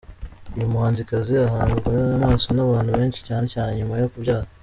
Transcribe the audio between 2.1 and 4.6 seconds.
amaso n’abantu benshi cyane cyane nyuma yo kubyara.